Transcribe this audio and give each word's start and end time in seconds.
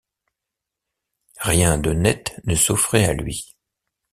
Rien 1.41 1.77
de 1.77 1.91
net 1.93 2.33
ne 2.45 2.55
s’offrait 2.55 3.05
à 3.05 3.13
lui. 3.13 3.55